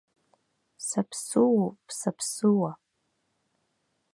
[0.87, 2.71] Саԥсуоуп, саԥсуа!